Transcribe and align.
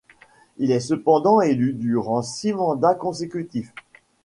Il 0.57 0.71
est 0.71 0.79
cependant 0.79 1.41
élu 1.41 1.73
durant 1.73 2.23
six 2.23 2.53
mandats 2.53 2.95
consécutifs. 2.95 3.71